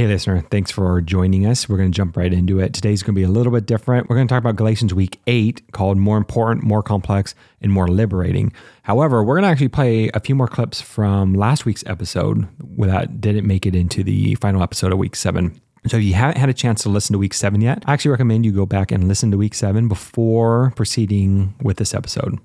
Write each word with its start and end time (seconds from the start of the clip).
Hey, 0.00 0.06
listener, 0.06 0.40
thanks 0.50 0.70
for 0.70 1.02
joining 1.02 1.44
us. 1.44 1.68
We're 1.68 1.76
going 1.76 1.92
to 1.92 1.94
jump 1.94 2.16
right 2.16 2.32
into 2.32 2.58
it. 2.58 2.72
Today's 2.72 3.02
going 3.02 3.14
to 3.14 3.18
be 3.18 3.22
a 3.22 3.28
little 3.28 3.52
bit 3.52 3.66
different. 3.66 4.08
We're 4.08 4.16
going 4.16 4.26
to 4.26 4.32
talk 4.32 4.40
about 4.40 4.56
Galatians 4.56 4.94
week 4.94 5.20
eight, 5.26 5.60
called 5.72 5.98
More 5.98 6.16
Important, 6.16 6.64
More 6.64 6.82
Complex, 6.82 7.34
and 7.60 7.70
More 7.70 7.86
Liberating. 7.86 8.50
However, 8.84 9.22
we're 9.22 9.34
going 9.34 9.42
to 9.42 9.50
actually 9.50 9.68
play 9.68 10.08
a 10.14 10.20
few 10.20 10.34
more 10.34 10.48
clips 10.48 10.80
from 10.80 11.34
last 11.34 11.66
week's 11.66 11.84
episode 11.84 12.48
that 12.78 13.20
didn't 13.20 13.46
make 13.46 13.66
it 13.66 13.74
into 13.74 14.02
the 14.02 14.36
final 14.36 14.62
episode 14.62 14.90
of 14.90 14.96
week 14.96 15.16
seven. 15.16 15.60
So 15.86 15.98
if 15.98 16.02
you 16.02 16.14
haven't 16.14 16.38
had 16.38 16.48
a 16.48 16.54
chance 16.54 16.82
to 16.84 16.88
listen 16.88 17.12
to 17.12 17.18
week 17.18 17.34
seven 17.34 17.60
yet, 17.60 17.82
I 17.86 17.92
actually 17.92 18.12
recommend 18.12 18.46
you 18.46 18.52
go 18.52 18.64
back 18.64 18.90
and 18.90 19.06
listen 19.06 19.30
to 19.32 19.36
week 19.36 19.54
seven 19.54 19.86
before 19.86 20.72
proceeding 20.76 21.54
with 21.60 21.76
this 21.76 21.92
episode. 21.92 22.38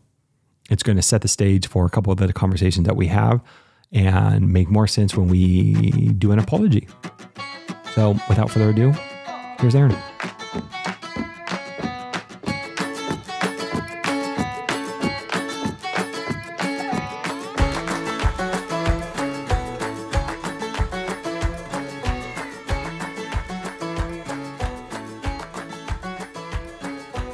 It's 0.70 0.84
going 0.84 0.98
to 0.98 1.02
set 1.02 1.22
the 1.22 1.30
stage 1.30 1.68
for 1.68 1.86
a 1.86 1.90
couple 1.90 2.12
of 2.12 2.18
the 2.18 2.34
conversations 2.34 2.86
that 2.86 2.98
we 2.98 3.08
have 3.08 3.40
and 3.96 4.52
make 4.52 4.70
more 4.70 4.86
sense 4.86 5.16
when 5.16 5.30
we 5.30 5.74
do 6.18 6.32
an 6.32 6.38
apology. 6.38 6.88
So, 7.94 8.12
without 8.28 8.52
further 8.52 8.70
ado, 8.70 8.94
here's 9.60 9.74
Aaron. 9.74 9.96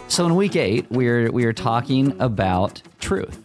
So 0.08 0.26
in 0.28 0.36
week 0.36 0.56
eight, 0.56 0.86
we're 0.92 1.32
we 1.32 1.46
are 1.46 1.54
talking 1.54 2.20
about 2.22 2.82
truth, 3.00 3.40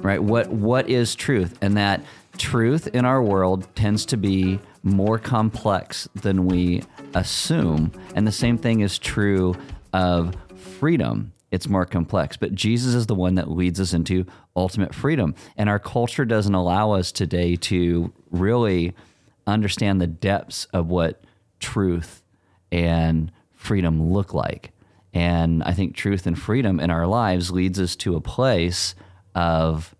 right? 0.00 0.22
What 0.22 0.48
what 0.48 0.90
is 0.90 1.14
truth, 1.14 1.56
and 1.62 1.76
that 1.78 2.02
truth 2.38 2.86
in 2.88 3.04
our 3.04 3.22
world 3.22 3.66
tends 3.74 4.06
to 4.06 4.16
be 4.16 4.58
more 4.82 5.18
complex 5.18 6.08
than 6.14 6.46
we 6.46 6.82
assume, 7.14 7.92
and 8.14 8.26
the 8.26 8.32
same 8.32 8.58
thing 8.58 8.80
is 8.80 8.98
true 8.98 9.54
of 9.92 10.34
freedom. 10.54 11.32
It's 11.50 11.68
more 11.68 11.86
complex, 11.86 12.36
but 12.36 12.54
Jesus 12.54 12.94
is 12.94 13.06
the 13.06 13.14
one 13.14 13.36
that 13.36 13.50
leads 13.50 13.78
us 13.80 13.94
into 13.94 14.26
ultimate 14.56 14.94
freedom, 14.94 15.34
and 15.56 15.68
our 15.68 15.78
culture 15.78 16.24
doesn't 16.24 16.54
allow 16.54 16.92
us 16.92 17.12
today 17.12 17.56
to 17.56 18.12
really 18.30 18.94
understand 19.46 20.00
the 20.00 20.06
depths 20.06 20.66
of 20.72 20.88
what 20.88 21.22
truth 21.60 22.22
and 22.72 23.30
freedom 23.52 24.12
look 24.12 24.34
like. 24.34 24.72
And 25.12 25.62
I 25.62 25.72
think 25.72 25.94
truth 25.94 26.26
and 26.26 26.36
freedom 26.36 26.80
in 26.80 26.90
our 26.90 27.06
lives 27.06 27.52
leads 27.52 27.78
us 27.78 27.94
to 27.96 28.16
a 28.16 28.20
place 28.20 28.96
of 29.34 29.94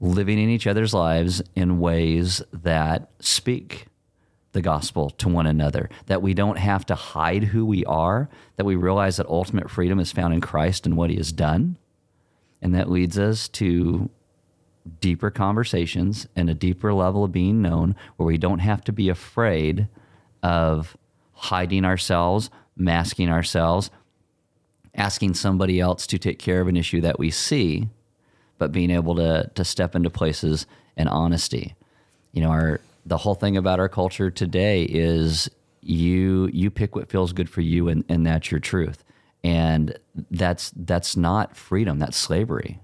living 0.00 0.38
in 0.38 0.48
each 0.48 0.66
other's 0.66 0.94
lives 0.94 1.42
in 1.54 1.80
ways 1.80 2.42
that 2.52 3.10
speak 3.20 3.86
the 4.52 4.62
gospel 4.62 5.10
to 5.10 5.28
one 5.28 5.46
another, 5.46 5.90
that 6.06 6.22
we 6.22 6.34
don't 6.34 6.58
have 6.58 6.86
to 6.86 6.94
hide 6.94 7.44
who 7.44 7.66
we 7.66 7.84
are, 7.84 8.28
that 8.56 8.64
we 8.64 8.76
realize 8.76 9.16
that 9.16 9.26
ultimate 9.26 9.70
freedom 9.70 10.00
is 10.00 10.12
found 10.12 10.32
in 10.32 10.40
Christ 10.40 10.86
and 10.86 10.96
what 10.96 11.10
he 11.10 11.16
has 11.16 11.32
done. 11.32 11.76
And 12.62 12.74
that 12.74 12.90
leads 12.90 13.18
us 13.18 13.48
to 13.48 14.10
deeper 15.00 15.30
conversations 15.30 16.26
and 16.34 16.48
a 16.48 16.54
deeper 16.54 16.94
level 16.94 17.24
of 17.24 17.32
being 17.32 17.60
known 17.60 17.94
where 18.16 18.26
we 18.26 18.38
don't 18.38 18.60
have 18.60 18.82
to 18.84 18.92
be 18.92 19.08
afraid 19.08 19.88
of 20.42 20.96
hiding 21.32 21.84
ourselves, 21.84 22.50
masking 22.76 23.28
ourselves, 23.28 23.90
asking 24.94 25.34
somebody 25.34 25.78
else 25.78 26.06
to 26.06 26.18
take 26.18 26.38
care 26.38 26.60
of 26.60 26.68
an 26.68 26.76
issue 26.76 27.00
that 27.00 27.18
we 27.18 27.30
see, 27.30 27.88
but 28.58 28.72
being 28.72 28.90
able 28.90 29.14
to 29.16 29.50
to 29.54 29.64
step 29.64 29.94
into 29.94 30.10
places 30.10 30.66
in 30.96 31.08
honesty. 31.08 31.74
You 32.32 32.42
know, 32.42 32.50
our 32.50 32.80
the 33.06 33.16
whole 33.16 33.34
thing 33.34 33.56
about 33.56 33.80
our 33.80 33.88
culture 33.88 34.30
today 34.30 34.82
is 34.84 35.50
you 35.80 36.50
you 36.52 36.70
pick 36.70 36.94
what 36.94 37.08
feels 37.08 37.32
good 37.32 37.48
for 37.48 37.60
you 37.60 37.88
and, 37.88 38.04
and 38.08 38.26
that's 38.26 38.50
your 38.50 38.60
truth. 38.60 39.04
And 39.44 39.96
that's 40.30 40.72
that's 40.76 41.16
not 41.16 41.56
freedom, 41.56 41.98
that's 41.98 42.16
slavery. 42.16 42.80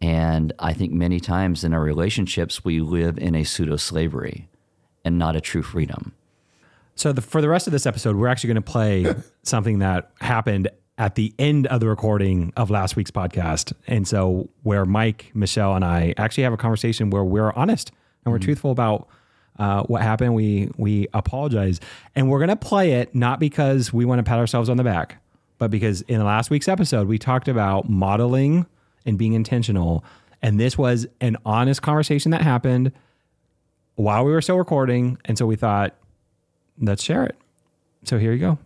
And 0.00 0.52
I 0.58 0.74
think 0.74 0.92
many 0.92 1.18
times 1.18 1.64
in 1.64 1.72
our 1.72 1.80
relationships 1.80 2.64
we 2.64 2.80
live 2.80 3.18
in 3.18 3.34
a 3.34 3.44
pseudo 3.44 3.76
slavery 3.76 4.48
and 5.04 5.18
not 5.18 5.34
a 5.34 5.40
true 5.40 5.62
freedom. 5.62 6.12
So 6.94 7.12
the, 7.12 7.22
for 7.22 7.40
the 7.40 7.48
rest 7.48 7.66
of 7.66 7.72
this 7.72 7.86
episode, 7.86 8.16
we're 8.16 8.28
actually 8.28 8.48
going 8.48 8.62
to 8.62 8.70
play 8.70 9.14
something 9.42 9.78
that 9.80 10.10
happened 10.20 10.68
at 10.96 11.16
the 11.16 11.34
end 11.38 11.66
of 11.66 11.80
the 11.80 11.88
recording 11.88 12.52
of 12.56 12.70
last 12.70 12.96
week's 12.96 13.10
podcast. 13.10 13.72
And 13.86 14.06
so 14.06 14.48
where 14.62 14.84
Mike, 14.84 15.30
Michelle, 15.34 15.74
and 15.74 15.84
I 15.84 16.14
actually 16.16 16.44
have 16.44 16.52
a 16.52 16.56
conversation 16.56 17.10
where 17.10 17.24
we're 17.24 17.52
honest 17.52 17.90
and 18.24 18.32
we're 18.32 18.38
truthful 18.38 18.70
about 18.70 19.08
uh, 19.58 19.82
what 19.84 20.02
happened. 20.02 20.34
We 20.34 20.70
we 20.76 21.06
apologize, 21.14 21.80
and 22.14 22.28
we're 22.28 22.40
gonna 22.40 22.56
play 22.56 22.92
it 22.92 23.14
not 23.14 23.38
because 23.38 23.92
we 23.92 24.04
want 24.04 24.18
to 24.18 24.22
pat 24.22 24.38
ourselves 24.38 24.68
on 24.68 24.76
the 24.76 24.84
back, 24.84 25.18
but 25.58 25.70
because 25.70 26.02
in 26.02 26.18
the 26.18 26.24
last 26.24 26.50
week's 26.50 26.68
episode 26.68 27.06
we 27.06 27.18
talked 27.18 27.48
about 27.48 27.88
modeling 27.88 28.66
and 29.06 29.18
being 29.18 29.34
intentional, 29.34 30.04
and 30.42 30.58
this 30.58 30.76
was 30.76 31.06
an 31.20 31.36
honest 31.44 31.82
conversation 31.82 32.30
that 32.32 32.42
happened 32.42 32.92
while 33.96 34.24
we 34.24 34.32
were 34.32 34.42
still 34.42 34.58
recording, 34.58 35.18
and 35.24 35.38
so 35.38 35.46
we 35.46 35.56
thought, 35.56 35.94
let's 36.80 37.02
share 37.02 37.24
it. 37.24 37.36
So 38.04 38.18
here 38.18 38.32
you 38.32 38.40
go. 38.40 38.58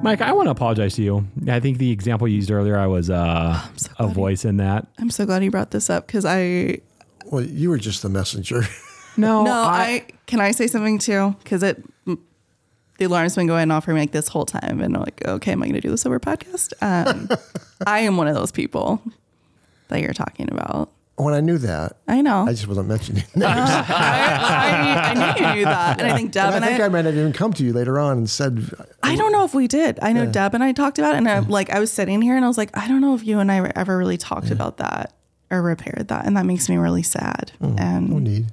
Mike, 0.00 0.20
I 0.20 0.32
want 0.32 0.46
to 0.46 0.52
apologize 0.52 0.94
to 0.94 1.02
you. 1.02 1.26
I 1.48 1.58
think 1.60 1.78
the 1.78 1.90
example 1.90 2.28
you 2.28 2.36
used 2.36 2.50
earlier, 2.50 2.78
I 2.78 2.86
was 2.86 3.10
uh, 3.10 3.60
so 3.76 3.90
a 3.98 4.04
glad 4.04 4.14
voice 4.14 4.44
in 4.44 4.58
that. 4.58 4.86
I'm 4.98 5.10
so 5.10 5.26
glad 5.26 5.42
you 5.42 5.50
brought 5.50 5.72
this 5.72 5.90
up 5.90 6.06
because 6.06 6.24
I 6.24 6.78
Well, 7.26 7.42
you 7.42 7.68
were 7.68 7.78
just 7.78 8.02
the 8.02 8.08
messenger. 8.08 8.62
No, 9.16 9.42
no 9.42 9.50
I, 9.52 10.06
can 10.26 10.38
I 10.38 10.52
say 10.52 10.68
something 10.68 11.00
too 11.00 11.34
because 11.42 11.64
it 11.64 11.82
the 12.06 13.04
alarm's 13.04 13.34
been 13.34 13.48
going 13.48 13.68
off 13.72 13.84
for 13.84 13.92
me 13.92 13.98
like 13.98 14.12
this 14.12 14.28
whole 14.28 14.46
time 14.46 14.80
and 14.80 14.94
I'm 14.94 15.02
like 15.02 15.26
okay 15.26 15.50
am 15.50 15.60
I 15.60 15.66
going 15.66 15.74
to 15.74 15.80
do 15.80 15.90
this 15.90 16.06
over 16.06 16.20
podcast? 16.20 16.72
Um, 16.80 17.28
I 17.86 18.00
am 18.00 18.16
one 18.16 18.28
of 18.28 18.36
those 18.36 18.52
people 18.52 19.02
that 19.88 20.00
you're 20.00 20.12
talking 20.12 20.48
about. 20.52 20.92
When 21.18 21.34
I 21.34 21.40
knew 21.40 21.58
that, 21.58 21.96
I 22.06 22.20
know. 22.22 22.44
I 22.46 22.50
just 22.52 22.66
wasn't 22.68 22.88
mentioning 22.88 23.24
uh, 23.34 23.38
names. 23.38 23.70
I, 23.70 23.84
I, 24.38 25.10
I 25.10 25.14
knew 25.14 25.46
you 25.46 25.54
knew 25.56 25.64
that, 25.64 26.00
and 26.00 26.10
I 26.10 26.16
think 26.16 26.32
Deb 26.32 26.54
And 26.54 26.64
I 26.64 26.68
and 26.68 26.76
think 26.76 26.80
I, 26.84 26.88
might 26.88 27.04
have 27.04 27.16
even 27.16 27.32
come 27.32 27.52
to 27.54 27.64
you 27.64 27.72
later 27.72 27.98
on 27.98 28.18
and 28.18 28.30
said, 28.30 28.70
I 29.02 29.16
don't 29.16 29.32
know 29.32 29.44
if 29.44 29.54
we 29.54 29.66
did. 29.66 29.98
I 30.00 30.12
know 30.12 30.26
Deb 30.26 30.54
and 30.54 30.62
I 30.62 30.72
talked 30.72 30.98
about 30.98 31.14
it, 31.14 31.18
and 31.18 31.28
I, 31.28 31.40
like 31.40 31.70
I 31.70 31.80
was 31.80 31.90
sitting 31.92 32.22
here 32.22 32.36
and 32.36 32.44
I 32.44 32.48
was 32.48 32.56
like, 32.58 32.76
I 32.76 32.86
don't 32.88 33.00
know 33.00 33.14
if 33.14 33.26
you 33.26 33.38
and 33.40 33.50
I 33.50 33.70
ever 33.74 33.96
really 33.98 34.16
talked 34.16 34.50
about 34.50 34.76
that 34.78 35.12
or 35.50 35.60
repaired 35.62 36.08
that, 36.08 36.24
and 36.26 36.36
that 36.36 36.46
makes 36.46 36.68
me 36.68 36.76
really 36.76 37.02
sad. 37.02 37.52
Hmm. 37.60 37.76
and 37.78 38.10
"No 38.10 38.18
need." 38.18 38.46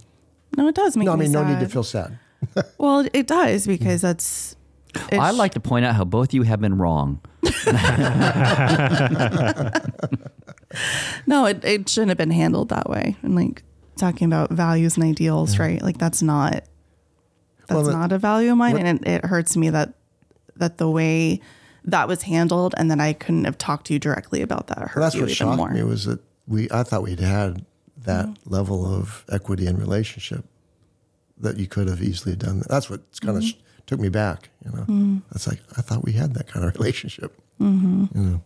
no, 0.57 0.67
it 0.67 0.75
does 0.75 0.95
make 0.97 1.05
No, 1.05 1.13
I 1.13 1.15
me 1.17 1.25
mean, 1.25 1.33
no 1.33 1.43
need 1.43 1.59
to 1.59 1.67
feel 1.69 1.83
sad. 1.83 2.17
Well, 2.77 3.07
it 3.13 3.27
does 3.27 3.65
because 3.67 4.01
that's. 4.01 4.55
it's- 4.95 5.19
I'd 5.19 5.35
like 5.35 5.53
to 5.53 5.59
point 5.59 5.83
out 5.85 5.95
how 5.95 6.03
both 6.05 6.33
you 6.33 6.43
have 6.43 6.61
been 6.61 6.77
wrong. 6.77 7.19
no, 11.27 11.45
it, 11.45 11.63
it 11.63 11.89
shouldn't 11.89 12.09
have 12.09 12.17
been 12.17 12.31
handled 12.31 12.69
that 12.69 12.89
way. 12.89 13.15
And 13.23 13.35
like 13.35 13.63
talking 13.97 14.25
about 14.27 14.51
values 14.51 14.95
and 14.97 15.03
ideals, 15.05 15.57
right? 15.59 15.81
Like 15.81 15.97
that's 15.97 16.21
not 16.21 16.63
that's 17.67 17.71
Well, 17.87 17.91
not 17.91 18.11
a 18.11 18.17
value 18.19 18.51
of 18.51 18.57
mine, 18.57 18.77
and 18.77 18.99
it, 19.01 19.07
it 19.07 19.25
hurts 19.25 19.57
me 19.57 19.69
that 19.71 19.93
that 20.57 20.77
the 20.77 20.89
way 20.89 21.41
that 21.85 22.07
was 22.07 22.23
handled, 22.23 22.73
and 22.77 22.89
that 22.91 22.99
I 22.99 23.13
couldn't 23.13 23.45
have 23.45 23.57
talked 23.57 23.87
to 23.87 23.93
you 23.93 23.99
directly 23.99 24.41
about 24.41 24.67
that 24.67 24.79
hurt 24.79 24.95
Well, 24.95 25.03
that's 25.05 25.15
you 25.15 25.21
what 25.21 25.29
even 25.29 25.35
shocked 25.35 25.57
more. 25.57 25.69
me 25.71 25.83
was 25.83 26.05
that 26.05 26.19
we. 26.47 26.67
I 26.71 26.83
thought 26.83 27.03
we'd 27.03 27.19
had 27.19 27.65
that 28.03 28.25
Mm-hmm. 28.27 28.53
level 28.53 28.85
of 28.85 29.23
equity 29.31 29.65
and 29.67 29.79
relationship 29.79 30.45
that 31.39 31.57
you 31.57 31.67
could 31.67 31.87
have 31.87 32.01
easily 32.03 32.35
done. 32.35 32.59
That. 32.59 32.69
That's 32.69 32.89
what 32.89 33.01
kind 33.21 33.37
of 33.37 33.43
Mm-hmm. 33.43 33.59
took 33.87 33.99
me 33.99 34.09
back. 34.09 34.49
You 34.63 34.71
know, 34.71 34.83
Mm. 34.85 35.21
that's 35.31 35.47
like 35.47 35.59
I 35.77 35.81
thought 35.81 36.03
we 36.03 36.13
had 36.13 36.33
that 36.35 36.47
kind 36.47 36.65
of 36.65 36.73
relationship. 36.79 37.35
You 37.59 38.09
know, 38.13 38.41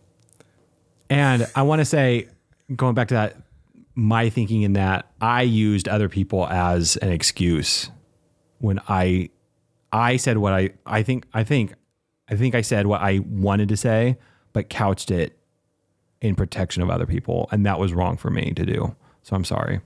And 1.08 1.46
I 1.54 1.62
want 1.62 1.80
to 1.80 1.84
say, 1.84 2.28
going 2.74 2.94
back 2.94 3.08
to 3.08 3.14
that, 3.14 3.36
my 3.94 4.30
thinking 4.30 4.62
in 4.62 4.74
that 4.74 5.10
I 5.20 5.42
used 5.42 5.88
other 5.88 6.08
people 6.08 6.46
as 6.46 6.96
an 6.98 7.10
excuse 7.10 7.90
when 8.58 8.80
I, 8.88 9.30
I 9.92 10.16
said 10.16 10.38
what 10.38 10.52
I, 10.52 10.70
I 10.86 11.02
think, 11.02 11.26
I 11.34 11.44
think, 11.44 11.74
I 12.28 12.36
think 12.36 12.54
I 12.54 12.60
said 12.60 12.86
what 12.86 13.00
I 13.00 13.20
wanted 13.20 13.68
to 13.70 13.76
say, 13.76 14.16
but 14.52 14.68
couched 14.68 15.10
it 15.10 15.36
in 16.20 16.34
protection 16.34 16.82
of 16.82 16.90
other 16.90 17.06
people, 17.06 17.48
and 17.50 17.64
that 17.66 17.78
was 17.78 17.92
wrong 17.92 18.16
for 18.16 18.30
me 18.30 18.52
to 18.54 18.64
do. 18.64 18.94
So 19.22 19.34
I'm 19.34 19.44
sorry. 19.44 19.80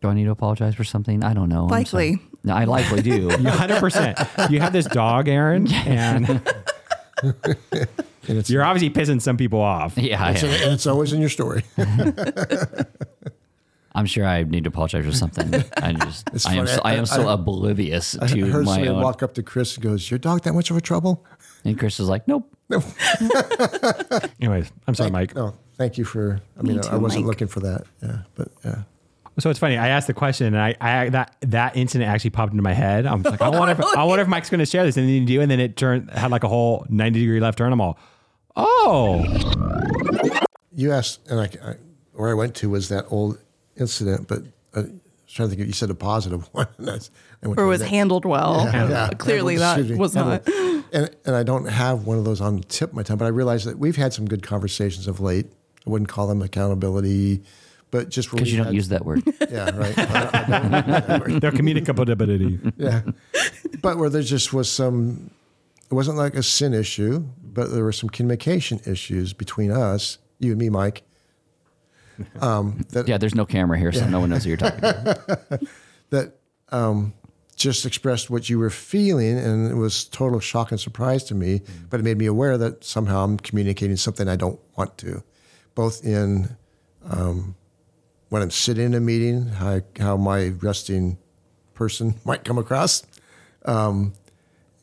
Do 0.00 0.08
I 0.08 0.14
need 0.14 0.24
to 0.24 0.30
apologize 0.30 0.74
for 0.74 0.84
something? 0.84 1.22
I 1.24 1.34
don't 1.34 1.48
know. 1.48 1.64
I'm 1.64 1.68
Likely. 1.68 2.18
No, 2.42 2.54
I 2.54 2.64
likely 2.64 3.02
do. 3.02 3.28
hundred 3.48 3.80
percent. 3.80 4.18
You 4.48 4.60
have 4.60 4.72
this 4.72 4.86
dog, 4.86 5.28
Aaron, 5.28 5.70
and 5.72 6.42
And 8.30 8.38
it's, 8.38 8.48
you're 8.48 8.62
obviously 8.64 8.90
pissing 8.90 9.20
some 9.20 9.36
people 9.36 9.60
off. 9.60 9.98
yeah, 9.98 10.22
I 10.24 10.30
it's, 10.30 10.42
am. 10.44 10.50
and 10.50 10.72
it's 10.72 10.86
always 10.86 11.12
in 11.12 11.20
your 11.20 11.28
story. 11.28 11.64
I'm 13.92 14.06
sure 14.06 14.24
I 14.24 14.44
need 14.44 14.62
to 14.64 14.68
apologize 14.68 15.04
for 15.04 15.10
something. 15.12 15.52
I 15.82 15.92
just, 15.94 16.30
It's 16.32 16.46
I 16.46 16.52
am, 16.54 16.66
funny. 16.66 16.76
so, 16.76 16.80
I 16.84 16.92
am 16.94 17.00
I- 17.00 17.04
so 17.04 17.28
I- 17.28 17.32
oblivious 17.32 18.16
I 18.18 18.28
to 18.28 18.46
heard 18.46 18.64
my 18.64 18.74
somebody 18.74 18.88
own. 18.88 19.02
walk 19.02 19.22
up 19.24 19.34
to 19.34 19.42
Chris 19.42 19.74
and 19.74 19.82
goes, 19.82 20.08
"Your 20.10 20.18
dog 20.18 20.42
that 20.44 20.54
much 20.54 20.70
of 20.70 20.76
a 20.76 20.80
trouble?" 20.80 21.26
And 21.64 21.76
Chris 21.78 21.98
is 21.98 22.08
like, 22.08 22.26
nope. 22.28 22.48
Anyways, 24.40 24.70
I'm 24.86 24.94
sorry, 24.94 25.10
Mike. 25.10 25.34
No, 25.34 25.54
thank 25.76 25.98
you 25.98 26.04
for. 26.04 26.40
I 26.58 26.62
mean, 26.62 26.80
too, 26.80 26.88
I 26.88 26.96
wasn't 26.96 27.24
Mike. 27.24 27.30
looking 27.30 27.48
for 27.48 27.60
that. 27.60 27.82
Yeah, 28.00 28.18
but 28.36 28.48
yeah. 28.64 28.82
So 29.40 29.50
it's 29.50 29.58
funny. 29.58 29.76
I 29.76 29.88
asked 29.88 30.06
the 30.06 30.14
question, 30.14 30.46
and 30.48 30.58
I, 30.58 30.76
I 30.80 31.08
that 31.10 31.34
that 31.40 31.76
incident 31.76 32.08
actually 32.08 32.30
popped 32.30 32.52
into 32.52 32.62
my 32.62 32.72
head. 32.74 33.06
I'm 33.06 33.22
like, 33.22 33.40
I 33.42 33.48
wonder 33.48 33.72
if 33.72 33.80
I 33.96 34.04
wonder 34.04 34.22
if 34.22 34.28
Mike's 34.28 34.50
going 34.50 34.60
to 34.60 34.66
share 34.66 34.84
this, 34.84 34.96
and 34.96 35.08
then 35.08 35.14
you 35.14 35.26
do, 35.26 35.40
and 35.40 35.50
then 35.50 35.58
it 35.58 35.76
turned 35.76 36.10
had 36.10 36.30
like 36.30 36.44
a 36.44 36.48
whole 36.48 36.86
90 36.88 37.18
degree 37.18 37.40
left 37.40 37.58
turn. 37.58 37.72
I'm 37.72 37.80
all, 37.80 37.98
oh, 38.56 39.24
You 40.72 40.92
asked, 40.92 41.20
and 41.28 41.40
I, 41.40 41.44
I 41.64 41.74
where 42.12 42.30
I 42.30 42.34
went 42.34 42.54
to 42.56 42.70
was 42.70 42.88
that 42.90 43.06
old 43.10 43.38
incident, 43.76 44.28
but 44.28 44.40
uh, 44.74 44.80
I 44.80 44.80
was 44.82 44.90
trying 45.28 45.48
to 45.48 45.50
think. 45.50 45.60
If 45.62 45.66
you 45.68 45.72
said 45.72 45.90
a 45.90 45.94
positive 45.94 46.48
one, 46.52 46.66
and 46.78 46.88
that's, 46.88 47.10
I 47.42 47.48
went 47.48 47.58
Or 47.58 47.64
to 47.64 47.68
was 47.68 47.80
that- 47.80 47.88
handled 47.88 48.24
well. 48.24 48.64
Yeah, 48.72 49.10
Clearly, 49.18 49.56
that 49.56 49.78
excuse 49.78 49.92
me, 49.92 49.96
was 49.98 50.14
not. 50.14 50.46
And 50.92 51.10
and 51.24 51.36
I 51.36 51.42
don't 51.42 51.66
have 51.66 52.06
one 52.06 52.18
of 52.18 52.24
those 52.24 52.40
on 52.40 52.56
the 52.58 52.64
tip 52.64 52.90
of 52.90 52.96
my 52.96 53.02
tongue, 53.02 53.18
but 53.18 53.24
I 53.26 53.28
realize 53.28 53.64
that 53.64 53.78
we've 53.78 53.96
had 53.96 54.12
some 54.12 54.26
good 54.26 54.42
conversations 54.42 55.06
of 55.06 55.20
late. 55.20 55.46
I 55.86 55.90
wouldn't 55.90 56.08
call 56.10 56.26
them 56.26 56.42
accountability, 56.42 57.42
but 57.90 58.08
just 58.10 58.30
Because 58.30 58.52
you 58.52 58.62
don't 58.62 58.74
use 58.74 58.88
that 58.88 59.04
word. 59.06 59.22
Yeah, 59.50 59.70
right. 59.76 59.98
I, 59.98 60.30
I 60.32 60.58
don't 60.60 60.72
use 60.72 61.06
that 61.06 61.20
word. 61.20 61.40
their 61.40 61.52
communicability. 61.52 62.72
yeah, 62.76 63.02
but 63.80 63.96
where 63.98 64.10
there 64.10 64.22
just 64.22 64.52
was 64.52 64.70
some. 64.70 65.30
It 65.90 65.94
wasn't 65.94 66.18
like 66.18 66.34
a 66.34 66.42
sin 66.42 66.72
issue, 66.74 67.24
but 67.52 67.72
there 67.72 67.84
were 67.84 67.92
some 67.92 68.08
communication 68.08 68.80
issues 68.86 69.32
between 69.32 69.70
us, 69.70 70.18
you 70.38 70.52
and 70.52 70.60
me, 70.60 70.68
Mike. 70.68 71.02
Um, 72.42 72.84
that 72.90 73.08
Yeah, 73.08 73.16
there's 73.16 73.34
no 73.34 73.46
camera 73.46 73.78
here, 73.78 73.92
so 73.92 74.06
no 74.06 74.20
one 74.20 74.28
knows 74.28 74.44
who 74.44 74.50
you're 74.50 74.58
talking 74.58 74.78
about. 74.80 75.62
that 76.10 76.34
um, 76.68 77.14
just 77.56 77.86
expressed 77.86 78.28
what 78.28 78.50
you 78.50 78.58
were 78.58 78.68
feeling, 78.68 79.38
and 79.38 79.70
it 79.70 79.74
was 79.76 80.04
total 80.04 80.38
shock 80.38 80.70
and 80.70 80.78
surprise 80.78 81.24
to 81.24 81.34
me. 81.34 81.62
But 81.88 82.00
it 82.00 82.02
made 82.02 82.18
me 82.18 82.26
aware 82.26 82.58
that 82.58 82.84
somehow 82.84 83.24
I'm 83.24 83.38
communicating 83.38 83.96
something 83.96 84.28
I 84.28 84.36
don't 84.36 84.60
want 84.76 84.98
to, 84.98 85.22
both 85.74 86.04
in 86.04 86.56
um, 87.08 87.54
when 88.30 88.42
I'm 88.42 88.50
sitting 88.50 88.86
in 88.86 88.94
a 88.94 89.00
meeting, 89.00 89.46
how, 89.46 89.80
how 89.98 90.16
my 90.16 90.48
resting 90.60 91.18
person 91.74 92.14
might 92.24 92.44
come 92.44 92.58
across, 92.58 93.04
um, 93.66 94.14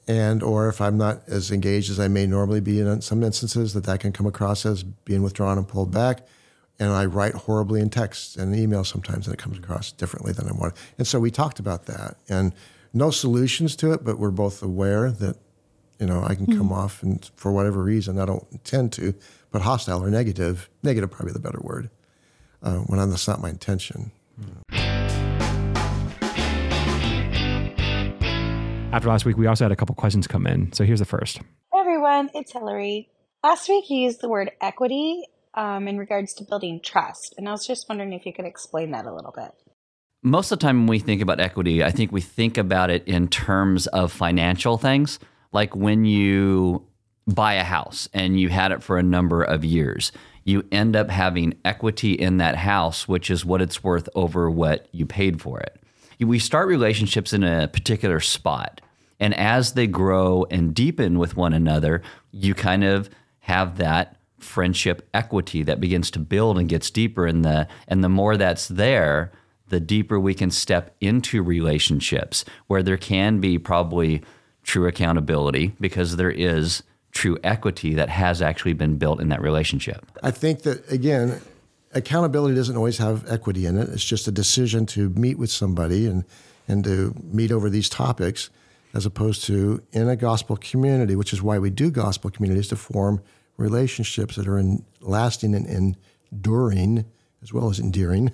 and 0.07 0.41
or 0.41 0.69
if 0.69 0.79
I'm 0.79 0.97
not 0.97 1.21
as 1.27 1.51
engaged 1.51 1.91
as 1.91 1.99
I 1.99 2.07
may 2.07 2.25
normally 2.25 2.61
be 2.61 2.79
in 2.79 3.01
some 3.01 3.23
instances, 3.23 3.73
that 3.73 3.83
that 3.83 3.99
can 3.99 4.11
come 4.11 4.25
across 4.25 4.65
as 4.65 4.83
being 4.83 5.21
withdrawn 5.21 5.57
and 5.57 5.67
pulled 5.67 5.91
back. 5.91 6.25
And 6.79 6.91
I 6.91 7.05
write 7.05 7.33
horribly 7.33 7.81
in 7.81 7.89
text 7.89 8.37
and 8.37 8.55
email 8.55 8.83
sometimes, 8.83 9.27
and 9.27 9.33
it 9.33 9.39
comes 9.39 9.57
across 9.57 9.91
differently 9.91 10.31
than 10.31 10.47
I 10.47 10.51
want. 10.51 10.75
And 10.97 11.07
so 11.07 11.19
we 11.19 11.31
talked 11.31 11.59
about 11.59 11.87
that, 11.87 12.17
and 12.29 12.53
no 12.93 13.09
solutions 13.09 13.75
to 13.77 13.93
it, 13.93 14.03
but 14.03 14.19
we're 14.19 14.31
both 14.31 14.61
aware 14.61 15.11
that 15.11 15.37
you 15.99 16.05
know 16.05 16.23
I 16.23 16.35
can 16.35 16.45
come 16.45 16.71
off, 16.71 17.01
and 17.01 17.29
for 17.35 17.51
whatever 17.51 17.83
reason, 17.83 18.19
I 18.19 18.25
don't 18.25 18.45
intend 18.51 18.93
to, 18.93 19.15
but 19.51 19.63
hostile 19.63 20.03
or 20.03 20.11
negative, 20.11 20.69
negative 20.83 21.09
probably 21.09 21.33
the 21.33 21.39
better 21.39 21.59
word, 21.61 21.89
uh, 22.61 22.77
when 22.77 22.99
I'm, 22.99 23.09
that's 23.09 23.27
not 23.27 23.41
my 23.41 23.49
intention. 23.49 24.11
After 28.93 29.09
last 29.09 29.25
week, 29.25 29.37
we 29.37 29.47
also 29.47 29.65
had 29.65 29.71
a 29.71 29.75
couple 29.75 29.95
questions 29.95 30.27
come 30.27 30.47
in. 30.47 30.71
So 30.71 30.85
here's 30.85 30.99
the 30.99 31.05
first. 31.05 31.37
Hey 31.73 31.79
everyone, 31.79 32.29
it's 32.33 32.53
Hillary. 32.53 33.09
Last 33.43 33.67
week 33.67 33.89
you 33.89 33.99
used 33.99 34.21
the 34.21 34.29
word 34.29 34.51
equity 34.61 35.23
um, 35.53 35.87
in 35.87 35.97
regards 35.97 36.33
to 36.35 36.45
building 36.45 36.79
trust, 36.83 37.35
and 37.37 37.47
I 37.49 37.51
was 37.51 37.67
just 37.67 37.89
wondering 37.89 38.13
if 38.13 38.25
you 38.25 38.33
could 38.33 38.45
explain 38.45 38.91
that 38.91 39.05
a 39.05 39.13
little 39.13 39.33
bit. 39.35 39.51
Most 40.23 40.51
of 40.51 40.59
the 40.59 40.63
time 40.63 40.79
when 40.79 40.87
we 40.87 40.99
think 40.99 41.21
about 41.21 41.39
equity, 41.39 41.83
I 41.83 41.91
think 41.91 42.11
we 42.11 42.21
think 42.21 42.57
about 42.57 42.89
it 42.89 43.05
in 43.07 43.27
terms 43.27 43.87
of 43.87 44.11
financial 44.11 44.77
things, 44.77 45.19
like 45.51 45.75
when 45.75 46.05
you 46.05 46.87
buy 47.27 47.55
a 47.55 47.63
house 47.63 48.07
and 48.13 48.39
you 48.39 48.49
had 48.49 48.71
it 48.71 48.81
for 48.81 48.97
a 48.97 49.03
number 49.03 49.43
of 49.43 49.65
years. 49.65 50.11
You 50.45 50.63
end 50.71 50.95
up 50.95 51.09
having 51.09 51.55
equity 51.65 52.13
in 52.13 52.37
that 52.37 52.55
house, 52.55 53.05
which 53.05 53.29
is 53.29 53.43
what 53.43 53.61
it's 53.61 53.83
worth 53.83 54.07
over 54.15 54.49
what 54.49 54.87
you 54.93 55.05
paid 55.05 55.41
for 55.41 55.59
it. 55.59 55.77
We 56.19 56.39
start 56.39 56.67
relationships 56.67 57.33
in 57.33 57.43
a 57.43 57.67
particular 57.67 58.19
spot. 58.19 58.81
And 59.19 59.33
as 59.33 59.73
they 59.73 59.87
grow 59.87 60.45
and 60.49 60.73
deepen 60.73 61.17
with 61.17 61.35
one 61.35 61.53
another, 61.53 62.01
you 62.31 62.53
kind 62.53 62.83
of 62.83 63.09
have 63.39 63.77
that 63.77 64.17
friendship 64.39 65.07
equity 65.13 65.63
that 65.63 65.81
begins 65.81 66.11
to 66.11 66.19
build 66.19 66.59
and 66.59 66.69
gets 66.69 66.91
deeper 66.91 67.25
and 67.25 67.43
the 67.43 67.67
and 67.87 68.03
the 68.03 68.09
more 68.09 68.37
that's 68.37 68.67
there, 68.67 69.31
the 69.69 69.79
deeper 69.79 70.19
we 70.19 70.33
can 70.33 70.51
step 70.51 70.95
into 71.01 71.41
relationships 71.41 72.45
where 72.67 72.83
there 72.83 72.97
can 72.97 73.39
be 73.39 73.57
probably 73.57 74.21
true 74.63 74.87
accountability 74.87 75.73
because 75.79 76.17
there 76.17 76.31
is 76.31 76.83
true 77.11 77.37
equity 77.43 77.95
that 77.95 78.09
has 78.09 78.41
actually 78.41 78.73
been 78.73 78.97
built 78.97 79.19
in 79.19 79.29
that 79.29 79.41
relationship. 79.41 80.05
I 80.21 80.31
think 80.31 80.61
that 80.63 80.89
again, 80.91 81.41
accountability 81.93 82.55
doesn't 82.55 82.77
always 82.77 82.97
have 82.97 83.29
equity 83.29 83.65
in 83.65 83.77
it. 83.77 83.89
It's 83.89 84.03
just 84.03 84.27
a 84.27 84.31
decision 84.31 84.85
to 84.87 85.09
meet 85.09 85.37
with 85.37 85.51
somebody 85.51 86.05
and 86.05 86.23
and 86.67 86.83
to 86.83 87.15
meet 87.23 87.51
over 87.51 87.69
these 87.69 87.87
topics, 87.87 88.49
as 88.93 89.05
opposed 89.05 89.45
to 89.45 89.81
in 89.93 90.09
a 90.09 90.17
gospel 90.17 90.57
community, 90.57 91.15
which 91.15 91.31
is 91.31 91.41
why 91.41 91.57
we 91.59 91.69
do 91.69 91.89
gospel 91.89 92.29
communities 92.29 92.67
to 92.67 92.75
form 92.75 93.21
relationships 93.55 94.35
that 94.35 94.47
are 94.47 94.57
in, 94.57 94.83
lasting 94.99 95.55
and 95.55 95.97
enduring, 96.31 97.05
as 97.41 97.53
well 97.53 97.69
as 97.69 97.79
endearing. 97.79 98.31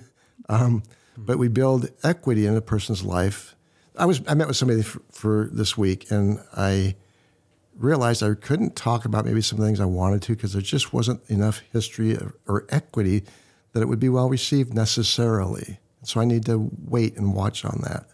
Um, 0.48 0.82
but 1.16 1.38
we 1.38 1.46
build 1.46 1.90
equity 2.02 2.46
in 2.46 2.56
a 2.56 2.60
person's 2.60 3.04
life. 3.04 3.54
I 3.96 4.06
was 4.06 4.20
I 4.26 4.34
met 4.34 4.48
with 4.48 4.56
somebody 4.56 4.82
for, 4.82 5.00
for 5.12 5.48
this 5.52 5.78
week, 5.78 6.10
and 6.10 6.40
I 6.56 6.96
realized 7.78 8.22
I 8.22 8.34
couldn't 8.34 8.74
talk 8.74 9.04
about 9.04 9.24
maybe 9.24 9.40
some 9.40 9.58
things 9.58 9.80
I 9.80 9.84
wanted 9.84 10.22
to 10.22 10.34
because 10.34 10.52
there 10.52 10.62
just 10.62 10.92
wasn't 10.92 11.28
enough 11.28 11.62
history 11.72 12.16
or, 12.16 12.34
or 12.46 12.66
equity 12.68 13.24
that 13.74 13.82
it 13.82 13.88
would 13.88 14.00
be 14.00 14.08
well 14.08 14.30
received 14.30 14.72
necessarily. 14.72 15.78
So 16.02 16.20
I 16.20 16.24
need 16.24 16.46
to 16.46 16.70
wait 16.86 17.16
and 17.16 17.34
watch 17.34 17.64
on 17.64 17.80
that. 17.82 18.06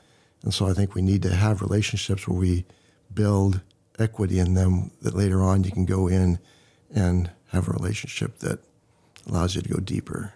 And 0.43 0.53
so 0.53 0.67
I 0.67 0.73
think 0.73 0.95
we 0.95 1.03
need 1.03 1.23
to 1.23 1.35
have 1.35 1.61
relationships 1.61 2.27
where 2.27 2.39
we 2.39 2.65
build 3.13 3.61
equity 3.99 4.39
in 4.39 4.55
them 4.55 4.91
that 5.03 5.15
later 5.15 5.43
on 5.43 5.63
you 5.63 5.71
can 5.71 5.85
go 5.85 6.09
in 6.09 6.39
and 6.93 7.31
have 7.49 7.69
a 7.69 7.73
relationship 7.73 8.39
that 8.39 8.59
allows 9.29 9.55
you 9.55 9.63
to 9.63 9.69
go 9.69 9.81
deeper. 9.81 10.33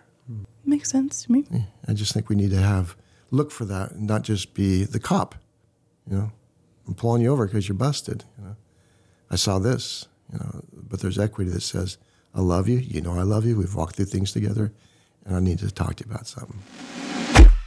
Makes 0.65 0.91
sense 0.91 1.25
to 1.25 1.33
me. 1.33 1.45
I 1.89 1.93
just 1.95 2.13
think 2.13 2.29
we 2.29 2.37
need 2.37 2.51
to 2.51 2.61
have 2.61 2.97
look 3.31 3.51
for 3.51 3.65
that 3.65 3.93
and 3.93 4.07
not 4.07 4.23
just 4.23 4.55
be 4.55 4.85
the 4.85 5.01
cop. 5.01 5.35
You 6.09 6.17
know, 6.17 6.33
I'm 6.87 6.95
pulling 6.95 7.23
you 7.23 7.33
over 7.33 7.47
because 7.47 7.69
you're 7.69 7.77
busted. 7.77 8.25
You 8.39 8.45
know, 8.45 8.57
I 9.31 9.37
saw 9.37 9.59
this. 9.59 10.07
You 10.33 10.39
know, 10.39 10.65
but 10.73 11.01
there's 11.01 11.19
equity 11.19 11.51
that 11.51 11.63
says, 11.63 11.99
"I 12.35 12.41
love 12.41 12.69
you. 12.69 12.79
You 12.79 13.01
know, 13.01 13.19
I 13.19 13.23
love 13.23 13.45
you. 13.45 13.57
We've 13.57 13.75
walked 13.75 13.97
through 13.97 14.07
things 14.07 14.33
together, 14.33 14.73
and 15.25 15.37
I 15.37 15.41
need 15.41 15.59
to 15.61 15.71
talk 15.71 15.97
to 15.97 16.05
you 16.05 16.13
about 16.13 16.27
something." 16.27 16.59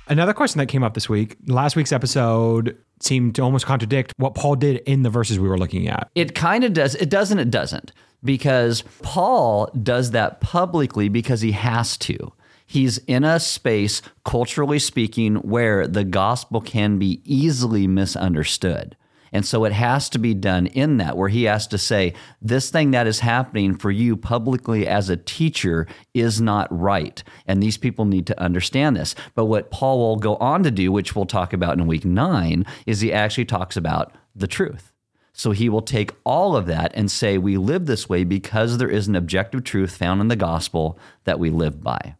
Another 0.09 0.33
question 0.33 0.59
that 0.59 0.67
came 0.67 0.83
up 0.83 0.93
this 0.93 1.09
week. 1.09 1.35
Last 1.47 1.75
week's 1.75 1.91
episode 1.91 2.77
seemed 3.01 3.35
to 3.35 3.41
almost 3.41 3.65
contradict 3.65 4.13
what 4.17 4.35
Paul 4.35 4.55
did 4.55 4.77
in 4.85 5.03
the 5.03 5.09
verses 5.09 5.37
we 5.37 5.49
were 5.49 5.57
looking 5.57 5.87
at. 5.89 6.09
It 6.15 6.33
kind 6.33 6.63
of 6.63 6.73
does. 6.73 6.95
It 6.95 7.09
doesn't. 7.09 7.39
It 7.39 7.51
doesn't. 7.51 7.91
Because 8.23 8.83
Paul 9.01 9.69
does 9.83 10.11
that 10.11 10.41
publicly 10.41 11.09
because 11.09 11.41
he 11.41 11.51
has 11.51 11.97
to. 11.97 12.33
He's 12.65 12.97
in 12.99 13.23
a 13.23 13.39
space, 13.39 14.01
culturally 14.25 14.79
speaking, 14.79 15.35
where 15.35 15.87
the 15.87 16.03
gospel 16.03 16.59
can 16.61 16.97
be 16.97 17.21
easily 17.23 17.87
misunderstood. 17.87 18.95
And 19.31 19.45
so 19.45 19.65
it 19.65 19.73
has 19.73 20.09
to 20.09 20.19
be 20.19 20.33
done 20.33 20.67
in 20.67 20.97
that, 20.97 21.17
where 21.17 21.29
he 21.29 21.43
has 21.43 21.67
to 21.67 21.77
say, 21.77 22.13
This 22.41 22.69
thing 22.69 22.91
that 22.91 23.07
is 23.07 23.19
happening 23.19 23.75
for 23.75 23.91
you 23.91 24.15
publicly 24.15 24.87
as 24.87 25.09
a 25.09 25.17
teacher 25.17 25.87
is 26.13 26.41
not 26.41 26.67
right. 26.69 27.23
And 27.45 27.61
these 27.61 27.77
people 27.77 28.05
need 28.05 28.27
to 28.27 28.41
understand 28.41 28.95
this. 28.95 29.15
But 29.35 29.45
what 29.45 29.71
Paul 29.71 29.99
will 29.99 30.17
go 30.17 30.35
on 30.37 30.63
to 30.63 30.71
do, 30.71 30.91
which 30.91 31.15
we'll 31.15 31.25
talk 31.25 31.53
about 31.53 31.77
in 31.77 31.87
week 31.87 32.05
nine, 32.05 32.65
is 32.85 33.01
he 33.01 33.11
actually 33.13 33.45
talks 33.45 33.77
about 33.77 34.13
the 34.35 34.47
truth. 34.47 34.91
So 35.33 35.51
he 35.51 35.69
will 35.69 35.83
take 35.83 36.15
all 36.23 36.55
of 36.55 36.65
that 36.65 36.91
and 36.95 37.11
say, 37.11 37.37
We 37.37 37.57
live 37.57 37.85
this 37.85 38.09
way 38.09 38.23
because 38.23 38.77
there 38.77 38.89
is 38.89 39.07
an 39.07 39.15
objective 39.15 39.63
truth 39.63 39.95
found 39.95 40.19
in 40.21 40.29
the 40.29 40.35
gospel 40.35 40.97
that 41.25 41.39
we 41.39 41.49
live 41.49 41.83
by. 41.83 42.15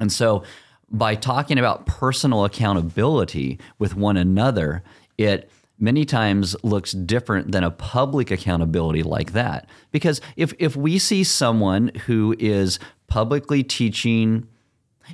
And 0.00 0.12
so 0.12 0.42
by 0.90 1.14
talking 1.14 1.58
about 1.58 1.86
personal 1.86 2.44
accountability 2.44 3.58
with 3.78 3.96
one 3.96 4.16
another, 4.16 4.82
it 5.18 5.50
many 5.78 6.04
times 6.04 6.56
looks 6.62 6.92
different 6.92 7.52
than 7.52 7.64
a 7.64 7.70
public 7.70 8.30
accountability 8.30 9.02
like 9.02 9.32
that. 9.32 9.68
Because 9.90 10.20
if, 10.36 10.54
if 10.58 10.76
we 10.76 10.98
see 10.98 11.24
someone 11.24 11.88
who 12.06 12.34
is 12.38 12.78
publicly 13.06 13.62
teaching, 13.62 14.46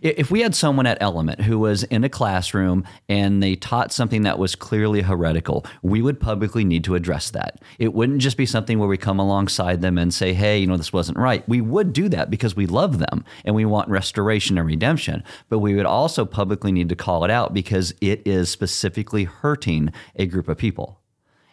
if 0.03 0.31
we 0.31 0.41
had 0.41 0.55
someone 0.55 0.87
at 0.87 0.99
Element 1.01 1.41
who 1.43 1.59
was 1.59 1.85
in 1.85 2.05
a 2.05 2.09
classroom 2.09 2.85
and 3.09 3.43
they 3.43 3.57
taught 3.57 3.93
something 3.93 4.23
that 4.23 4.39
was 4.39 4.55
clearly 4.55 5.03
heretical, 5.03 5.65
we 5.83 6.03
would 6.03 6.21
publicly 6.21 6.65
need 6.65 6.85
to 6.85 6.95
address 6.95 7.31
that. 7.31 7.61
It 7.79 7.93
wouldn't 7.93 8.21
just 8.21 8.37
be 8.37 8.47
something 8.47 8.79
where 8.79 8.89
we 8.89 8.97
come 8.97 9.19
alongside 9.19 9.81
them 9.81 9.99
and 9.99 10.13
say, 10.13 10.33
hey, 10.33 10.59
you 10.59 10.67
know, 10.67 10.77
this 10.77 10.93
wasn't 10.93 11.19
right. 11.19 11.47
We 11.49 11.61
would 11.61 11.93
do 11.93 12.09
that 12.11 12.31
because 12.31 12.57
we 12.57 12.67
love 12.67 12.99
them 12.99 13.25
and 13.45 13.55
we 13.55 13.65
want 13.65 13.89
restoration 13.89 14.59
and 14.59 14.67
redemption. 14.67 15.25
But 15.49 15.59
we 15.59 15.75
would 15.75 15.87
also 15.87 16.25
publicly 16.25 16.73
need 16.73 16.89
to 16.89 16.97
call 16.97 17.25
it 17.25 17.31
out 17.31 17.53
because 17.53 17.95
it 18.01 18.23
is 18.27 18.51
specifically 18.51 19.25
hurting 19.25 19.93
a 20.17 20.27
group 20.27 20.49
of 20.49 20.59
people. 20.59 21.01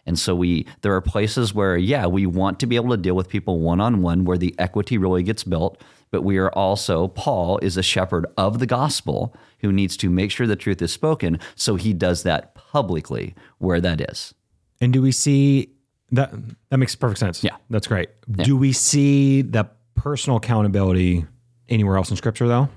And 0.08 0.18
so 0.18 0.34
we 0.34 0.66
there 0.80 0.94
are 0.94 1.02
places 1.02 1.52
where 1.52 1.76
yeah, 1.76 2.06
we 2.06 2.24
want 2.24 2.58
to 2.60 2.66
be 2.66 2.76
able 2.76 2.88
to 2.90 2.96
deal 2.96 3.14
with 3.14 3.28
people 3.28 3.60
one 3.60 3.78
on 3.78 4.00
one 4.00 4.24
where 4.24 4.38
the 4.38 4.54
equity 4.58 4.96
really 4.96 5.22
gets 5.22 5.44
built, 5.44 5.82
but 6.10 6.22
we 6.22 6.38
are 6.38 6.50
also, 6.50 7.08
Paul 7.08 7.58
is 7.58 7.76
a 7.76 7.82
shepherd 7.82 8.26
of 8.36 8.58
the 8.58 8.66
gospel 8.66 9.34
who 9.60 9.72
needs 9.72 9.96
to 9.98 10.10
make 10.10 10.30
sure 10.30 10.46
the 10.46 10.56
truth 10.56 10.80
is 10.82 10.92
spoken. 10.92 11.38
So 11.54 11.76
he 11.76 11.92
does 11.92 12.22
that 12.22 12.54
publicly 12.54 13.34
where 13.58 13.80
that 13.80 14.00
is. 14.10 14.34
And 14.80 14.92
do 14.92 15.02
we 15.02 15.12
see 15.12 15.72
that? 16.12 16.32
That 16.70 16.78
makes 16.78 16.94
perfect 16.94 17.18
sense. 17.18 17.42
Yeah. 17.42 17.56
that's 17.70 17.86
great. 17.86 18.10
Do 18.30 18.56
we 18.56 18.72
see 18.72 19.42
the 19.42 19.68
personal 19.94 20.36
accountability 20.36 21.26
anywhere 21.68 21.96
else 21.96 22.10
in 22.10 22.16
Scripture, 22.16 22.46
though? 22.46 22.68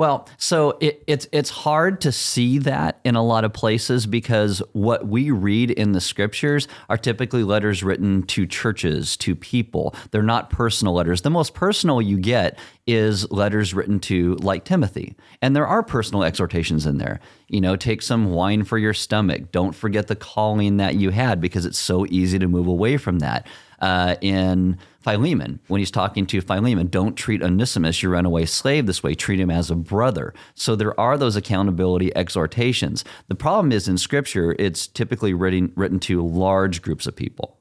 Well, 0.00 0.26
so 0.38 0.78
it, 0.80 1.04
it's 1.06 1.28
it's 1.30 1.50
hard 1.50 2.00
to 2.00 2.10
see 2.10 2.56
that 2.60 3.00
in 3.04 3.16
a 3.16 3.22
lot 3.22 3.44
of 3.44 3.52
places 3.52 4.06
because 4.06 4.62
what 4.72 5.06
we 5.06 5.30
read 5.30 5.70
in 5.70 5.92
the 5.92 6.00
scriptures 6.00 6.66
are 6.88 6.96
typically 6.96 7.44
letters 7.44 7.82
written 7.82 8.22
to 8.28 8.46
churches, 8.46 9.14
to 9.18 9.34
people. 9.34 9.94
They're 10.10 10.22
not 10.22 10.48
personal 10.48 10.94
letters. 10.94 11.20
The 11.20 11.28
most 11.28 11.52
personal 11.52 12.00
you 12.00 12.16
get 12.16 12.58
is 12.86 13.30
letters 13.30 13.74
written 13.74 14.00
to 14.00 14.36
like 14.36 14.64
Timothy, 14.64 15.16
and 15.42 15.54
there 15.54 15.66
are 15.66 15.82
personal 15.82 16.24
exhortations 16.24 16.86
in 16.86 16.96
there. 16.96 17.20
You 17.48 17.60
know, 17.60 17.76
take 17.76 18.00
some 18.00 18.30
wine 18.30 18.64
for 18.64 18.78
your 18.78 18.94
stomach. 18.94 19.52
Don't 19.52 19.74
forget 19.74 20.06
the 20.06 20.16
calling 20.16 20.78
that 20.78 20.94
you 20.94 21.10
had 21.10 21.42
because 21.42 21.66
it's 21.66 21.78
so 21.78 22.06
easy 22.08 22.38
to 22.38 22.48
move 22.48 22.68
away 22.68 22.96
from 22.96 23.18
that. 23.18 23.46
Uh, 23.80 24.16
in 24.20 24.78
Philemon, 25.00 25.58
when 25.68 25.78
he's 25.78 25.90
talking 25.90 26.26
to 26.26 26.40
Philemon, 26.42 26.88
don't 26.88 27.16
treat 27.16 27.42
Onesimus, 27.42 28.02
your 28.02 28.12
runaway 28.12 28.44
slave, 28.44 28.86
this 28.86 29.02
way. 29.02 29.14
Treat 29.14 29.40
him 29.40 29.50
as 29.50 29.70
a 29.70 29.74
brother. 29.74 30.34
So 30.54 30.76
there 30.76 30.98
are 31.00 31.16
those 31.16 31.36
accountability 31.36 32.14
exhortations. 32.14 33.04
The 33.28 33.34
problem 33.34 33.72
is 33.72 33.88
in 33.88 33.96
Scripture, 33.96 34.54
it's 34.58 34.86
typically 34.86 35.32
written, 35.32 35.72
written 35.76 35.98
to 36.00 36.26
large 36.26 36.82
groups 36.82 37.06
of 37.06 37.16
people. 37.16 37.56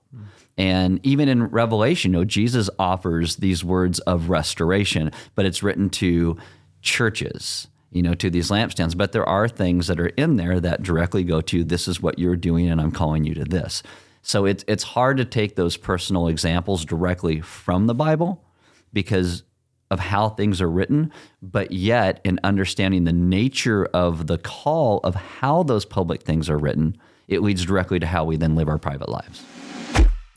And 0.60 1.00
even 1.04 1.30
in 1.30 1.46
Revelation, 1.46 2.12
you 2.12 2.20
know, 2.20 2.26
Jesus 2.26 2.70
offers 2.78 3.38
these 3.38 3.64
words 3.64 4.00
of 4.00 4.30
restoration, 4.30 5.10
but 5.34 5.46
it's 5.46 5.64
written 5.64 5.90
to 5.92 6.38
churches, 6.82 7.70
you 7.94 8.02
know, 8.02 8.14
to 8.16 8.30
these 8.30 8.50
lampstands. 8.50 8.98
But 8.98 9.14
there 9.14 9.28
are 9.28 9.48
things 9.48 9.88
that 9.88 10.02
are 10.02 10.08
in 10.08 10.36
there 10.36 10.60
that 10.60 10.84
directly 10.84 11.24
go 11.24 11.40
to 11.40 11.64
this 11.64 11.88
is 11.88 12.02
what 12.02 12.20
you're 12.20 12.36
doing, 12.36 12.70
and 12.70 12.82
I'm 12.82 12.92
calling 12.92 13.24
you 13.24 13.34
to 13.36 13.46
this. 13.46 13.82
So 14.30 14.46
it's 14.46 14.64
it's 14.68 14.84
hard 14.84 15.18
to 15.18 15.26
take 15.26 15.56
those 15.56 15.76
personal 15.76 16.28
examples 16.28 16.86
directly 16.86 17.42
from 17.42 17.88
the 17.88 17.96
Bible 17.96 18.46
because 18.94 19.42
of 19.90 20.00
how 20.00 20.30
things 20.30 20.62
are 20.62 20.70
written, 20.70 21.12
but 21.42 21.72
yet 21.72 22.22
in 22.24 22.40
understanding 22.44 23.06
the 23.06 23.12
nature 23.12 23.86
of 23.86 24.28
the 24.28 24.38
call 24.38 25.00
of 25.00 25.16
how 25.16 25.64
those 25.64 25.84
public 25.84 26.22
things 26.22 26.48
are 26.48 26.60
written, 26.60 26.96
it 27.28 27.42
leads 27.42 27.66
directly 27.66 27.98
to 27.98 28.06
how 28.06 28.24
we 28.24 28.38
then 28.38 28.54
live 28.54 28.70
our 28.70 28.78
private 28.78 29.10
lives. 29.10 29.44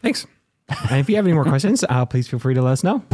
Thanks. 0.00 0.26
and 0.88 0.98
if 0.98 1.10
you 1.10 1.16
have 1.16 1.26
any 1.26 1.34
more 1.34 1.44
questions, 1.44 1.84
uh, 1.86 2.06
please 2.06 2.26
feel 2.26 2.38
free 2.38 2.54
to 2.54 2.62
let 2.62 2.72
us 2.72 2.82
know. 2.82 3.04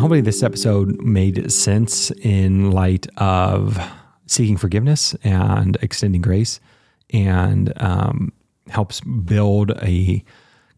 Hopefully, 0.00 0.22
this 0.22 0.42
episode 0.42 1.00
made 1.02 1.52
sense 1.52 2.10
in 2.10 2.72
light 2.72 3.06
of 3.16 3.78
seeking 4.26 4.56
forgiveness 4.56 5.14
and 5.22 5.76
extending 5.80 6.20
grace, 6.20 6.58
and 7.12 7.72
um, 7.82 8.32
helps 8.68 9.00
build 9.00 9.70
a 9.82 10.24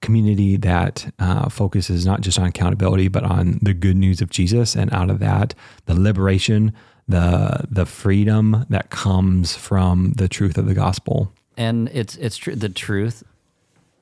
community 0.00 0.56
that 0.56 1.12
uh, 1.18 1.49
focuses 1.49 2.06
not 2.06 2.20
just 2.20 2.38
on 2.38 2.47
accountability, 2.47 3.08
but 3.08 3.25
on 3.25 3.58
the 3.62 3.75
good 3.75 3.97
news 3.97 4.20
of 4.20 4.30
Jesus, 4.30 4.76
and 4.76 4.92
out 4.92 5.11
of 5.11 5.18
that, 5.18 5.54
the 5.87 5.99
liberation, 5.99 6.73
the 7.08 7.66
the 7.70 7.87
freedom 7.87 8.66
that 8.68 8.90
comes 8.90 9.56
from 9.56 10.12
the 10.12 10.28
truth 10.28 10.58
of 10.58 10.66
the 10.66 10.75
gospel. 10.75 11.32
and 11.56 11.88
it's 11.92 12.16
it's 12.16 12.37
true 12.37 12.54
the 12.54 12.68
truth 12.68 13.25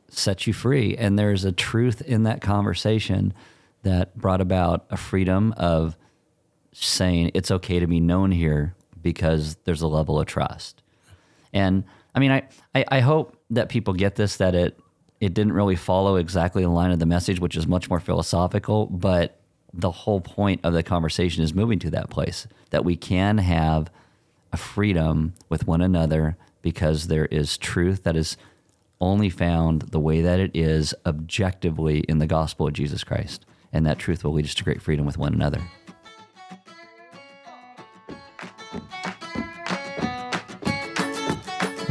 sets 0.09 0.47
you 0.47 0.53
free. 0.53 0.97
And 0.97 1.19
there's 1.19 1.45
a 1.45 1.53
truth 1.53 2.01
in 2.03 2.23
that 2.25 2.41
conversation 2.41 3.35
that 3.83 4.17
brought 4.17 4.41
about 4.41 4.87
a 4.91 4.97
freedom 4.97 5.53
of 5.57 5.97
saying 6.73 7.31
it's 7.35 7.51
okay 7.51 7.81
to 7.81 7.87
be 7.87 8.01
known 8.01 8.31
here 8.31 8.75
because 9.01 9.57
there's 9.65 9.83
a 9.83 9.89
level 9.89 10.21
of 10.21 10.27
trust. 10.27 10.83
And 11.53 11.85
i 12.17 12.21
mean 12.21 12.33
i 12.33 12.43
i, 12.75 12.85
I 12.89 13.01
hope 13.01 13.37
that 13.51 13.69
people 13.69 13.95
get 13.95 14.17
this 14.17 14.37
that 14.39 14.55
it 14.55 14.79
it 15.21 15.33
didn't 15.33 15.53
really 15.53 15.77
follow 15.77 16.17
exactly 16.17 16.63
the 16.63 16.69
line 16.69 16.91
of 16.91 16.99
the 16.99 17.07
message 17.07 17.39
which 17.39 17.57
is 17.57 17.67
much 17.67 17.89
more 17.89 18.01
philosophical 18.01 18.87
but 18.87 19.39
the 19.73 19.91
whole 19.91 20.21
point 20.21 20.61
of 20.65 20.73
the 20.73 20.83
conversation 20.83 21.45
is 21.45 21.55
moving 21.55 21.79
to 21.79 21.91
that 21.91 22.11
place 22.11 22.49
that 22.71 22.85
we 22.85 22.97
can 22.97 23.39
have 23.39 23.91
a 24.53 24.57
freedom 24.57 25.35
with 25.49 25.67
one 25.67 25.81
another 25.81 26.37
because 26.63 27.07
there 27.07 27.27
is 27.27 27.59
truth 27.59 28.03
that 28.03 28.17
is 28.17 28.37
only 29.01 29.29
found 29.29 29.83
the 29.83 30.01
way 30.01 30.23
that 30.23 30.41
it 30.41 30.51
is 30.55 30.95
objectively 31.05 32.01
in 32.09 32.19
the 32.19 32.27
gospel 32.27 32.67
of 32.67 32.73
Jesus 32.73 33.05
Christ. 33.05 33.45
And 33.73 33.85
that 33.85 33.99
truth 33.99 34.25
will 34.25 34.33
lead 34.33 34.47
us 34.47 34.55
to 34.55 34.65
great 34.65 34.81
freedom 34.81 35.05
with 35.05 35.19
one 35.19 35.35
another. 35.35 35.61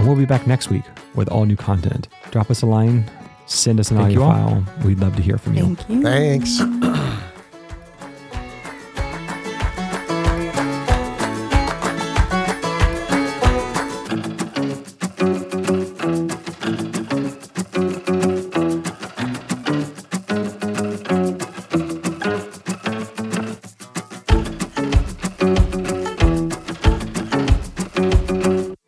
And 0.06 0.12
we'll 0.14 0.22
be 0.24 0.28
back 0.28 0.46
next 0.46 0.70
week 0.70 0.84
with 1.16 1.28
all 1.30 1.46
new 1.46 1.56
content. 1.56 2.08
Drop 2.30 2.52
us 2.52 2.62
a 2.62 2.68
line, 2.68 3.10
send 3.48 3.80
us 3.80 3.90
an 3.90 3.98
Thank 3.98 4.10
audio 4.10 4.20
you 4.20 4.24
all. 4.24 4.62
File. 4.62 4.66
We'd 4.86 5.00
love 5.00 5.16
to 5.16 5.24
hear 5.24 5.40
from 5.40 5.56
you. 5.56 5.76
Thank 5.76 5.90
you. 5.90 6.04
Thanks. 6.04 6.60